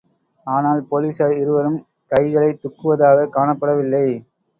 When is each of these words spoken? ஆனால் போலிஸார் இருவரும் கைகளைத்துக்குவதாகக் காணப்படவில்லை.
ஆனால் 0.47 0.87
போலிஸார் 0.91 1.35
இருவரும் 1.35 1.77
கைகளைத்துக்குவதாகக் 2.11 3.35
காணப்படவில்லை. 3.35 4.05